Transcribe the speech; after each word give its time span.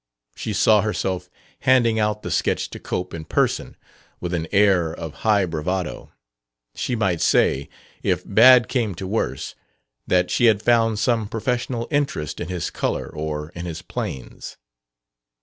She 0.35 0.51
saw 0.53 0.81
herself 0.81 1.29
handing 1.59 1.99
out 1.99 2.23
the 2.23 2.31
sketch 2.31 2.71
to 2.71 2.79
Cope 2.79 3.13
in 3.13 3.23
person, 3.23 3.77
with 4.19 4.33
an 4.33 4.47
air 4.51 4.91
of 4.91 5.13
high 5.21 5.45
bravado; 5.45 6.11
she 6.73 6.95
might 6.95 7.21
say, 7.21 7.69
if 8.01 8.23
bad 8.25 8.67
came 8.67 8.95
to 8.95 9.05
worse, 9.05 9.53
that 10.07 10.31
she 10.31 10.45
had 10.45 10.63
found 10.63 10.97
some 10.97 11.27
professional 11.27 11.87
interest 11.91 12.39
in 12.39 12.47
his 12.47 12.71
color 12.71 13.09
or 13.13 13.49
in 13.49 13.67
his 13.67 13.83
"planes." 13.83 14.57